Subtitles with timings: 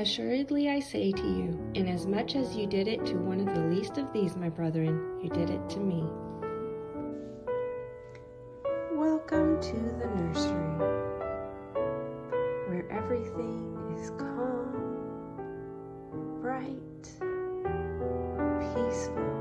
[0.00, 3.98] Assuredly I say to you, inasmuch as you did it to one of the least
[3.98, 6.04] of these, my brethren, you did it to me.
[8.94, 10.78] Welcome to the nursery,
[12.68, 14.70] where everything is calm,
[16.42, 17.02] bright,
[18.72, 19.34] peaceful,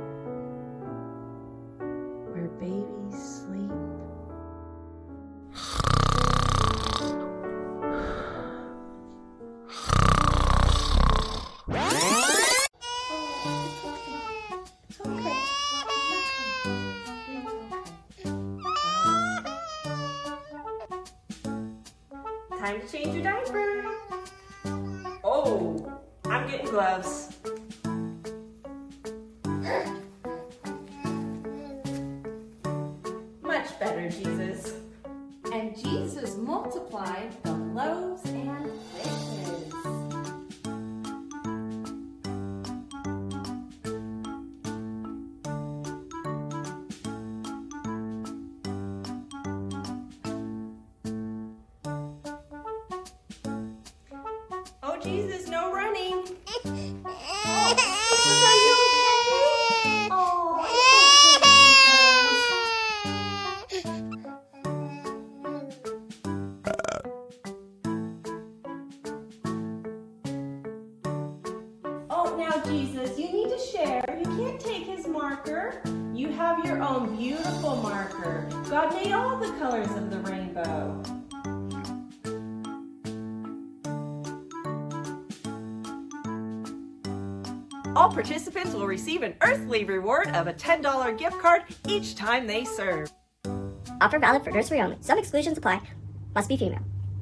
[2.34, 3.87] where babies sleep.
[22.68, 23.86] Time to change your diaper.
[25.24, 27.34] Oh, I'm getting gloves.
[33.42, 34.74] Much better, Jesus.
[35.54, 38.26] And Jesus multiplied the loaves
[55.08, 56.24] Jesus, no running.
[72.10, 74.04] Oh, now, Jesus, you need to share.
[74.18, 75.82] You can't take his marker.
[76.14, 78.48] You have your own beautiful marker.
[78.70, 81.02] God made all the colors of the rainbow.
[87.98, 92.64] All participants will receive an earthly reward of a $10 gift card each time they
[92.64, 93.12] serve.
[94.02, 94.98] Offer valid for nursery only.
[95.02, 95.82] Some exclusions apply.
[96.36, 96.84] Must be female.